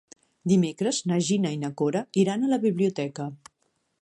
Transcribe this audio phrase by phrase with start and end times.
[0.51, 3.31] Dimecres na Gina i na Cora iran a la biblioteca.